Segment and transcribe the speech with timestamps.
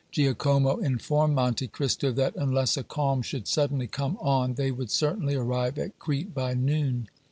[0.11, 5.35] Giacomo informed Monte Cristo that unless a calm should suddenly come on they would certainly
[5.35, 7.07] arrive at Crete by noon.